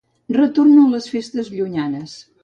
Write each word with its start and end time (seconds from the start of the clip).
Retorno 0.35 0.85
a 0.87 0.93
les 0.93 1.09
festes 1.15 1.51
llunyanes. 1.57 2.17